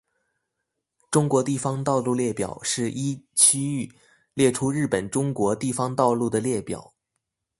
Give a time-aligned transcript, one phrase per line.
[1.11, 3.93] 中国地方道路列表是依区域
[4.33, 6.91] 列出日本中国地方道路的列表。